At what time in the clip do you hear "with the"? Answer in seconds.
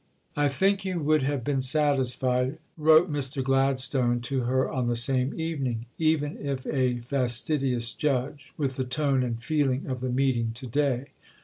8.57-8.83